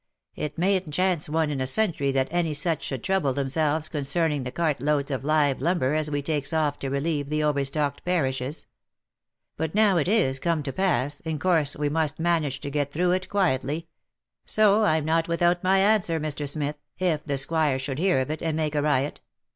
It 0.33 0.57
mayn't 0.57 0.91
chance 0.91 1.29
once 1.29 1.51
in 1.51 1.61
a 1.61 1.67
century 1.67 2.11
that 2.11 2.27
any 2.31 2.55
such 2.55 2.81
should 2.81 3.03
trouble 3.03 3.33
themselves 3.33 3.87
concerning 3.87 4.41
the 4.43 4.51
cart 4.51 4.81
loads 4.81 5.11
of 5.11 5.23
live 5.23 5.61
lumber 5.61 5.93
as 5.93 6.09
we 6.09 6.23
takes 6.23 6.53
off 6.53 6.79
to 6.79 6.89
relieve 6.89 7.29
the 7.29 7.43
overstocked 7.43 8.03
parishes. 8.03 8.65
But 9.57 9.75
now 9.75 9.97
it 9.97 10.07
is 10.07 10.39
come 10.39 10.63
to 10.63 10.73
pass, 10.73 11.19
in 11.19 11.37
course 11.37 11.75
we 11.75 11.87
must 11.87 12.17
manage 12.19 12.61
to 12.61 12.71
get 12.71 12.91
through 12.91 13.11
it 13.11 13.29
quietly— 13.29 13.89
so 14.47 14.83
I'm 14.83 15.05
not 15.05 15.27
without 15.27 15.63
my 15.63 15.77
answer, 15.77 16.19
Mr. 16.19 16.49
Smith, 16.49 16.77
if 16.97 17.23
the 17.23 17.37
squire 17.37 17.77
should 17.77 17.99
hear 17.99 18.21
of 18.21 18.31
it, 18.31 18.41
and 18.41 18.57
make 18.57 18.73
a 18.73 18.81
riot." 18.81 19.21